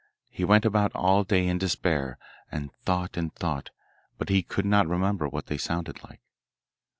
[0.31, 2.17] He went about all day in despair,
[2.51, 3.69] and thought and thought,
[4.17, 6.21] but he could not remember what they sounded like.